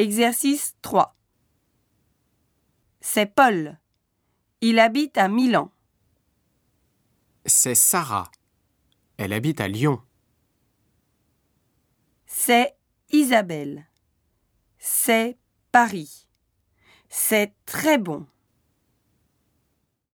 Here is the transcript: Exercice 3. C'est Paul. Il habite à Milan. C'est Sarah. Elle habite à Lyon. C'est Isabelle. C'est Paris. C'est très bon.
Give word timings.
Exercice 0.00 0.76
3. 0.80 1.16
C'est 3.00 3.26
Paul. 3.26 3.80
Il 4.60 4.78
habite 4.78 5.18
à 5.18 5.26
Milan. 5.26 5.72
C'est 7.44 7.74
Sarah. 7.74 8.30
Elle 9.16 9.32
habite 9.32 9.60
à 9.60 9.66
Lyon. 9.66 10.00
C'est 12.26 12.76
Isabelle. 13.10 13.88
C'est 14.78 15.36
Paris. 15.72 16.28
C'est 17.08 17.52
très 17.66 17.98
bon. 17.98 18.24